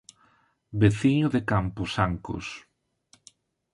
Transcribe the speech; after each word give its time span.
Veciño 0.81 1.27
de 1.33 1.41
Camposancos. 1.51 2.45